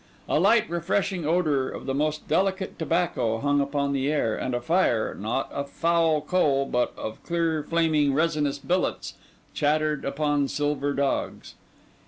A 0.27 0.39
light, 0.39 0.67
refreshing 0.67 1.27
odour 1.27 1.69
of 1.69 1.85
the 1.85 1.93
most 1.93 2.27
delicate 2.27 2.79
tobacco 2.79 3.37
hung 3.37 3.61
upon 3.61 3.93
the 3.93 4.11
air; 4.11 4.35
and 4.35 4.55
a 4.55 4.59
fire, 4.59 5.13
not 5.13 5.51
of 5.51 5.69
foul 5.69 6.21
coal, 6.21 6.65
but 6.65 6.91
of 6.97 7.23
clear 7.23 7.61
flaming 7.61 8.11
resinous 8.15 8.57
billets, 8.57 9.13
chattered 9.53 10.03
upon 10.03 10.47
silver 10.47 10.93
dogs. 10.93 11.53